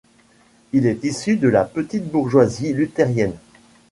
Il 0.73 0.87
est 0.87 1.03
issu 1.03 1.35
de 1.37 1.47
la 1.47 1.63
petite 1.63 2.07
bourgeoisie 2.09 2.73
luthérienne. 2.73 3.37